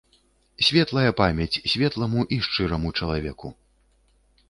Светлая 0.69 1.11
памяць 1.19 1.61
светламу 1.75 2.25
і 2.37 2.43
шчыраму 2.49 2.89
чалавеку. 3.01 3.57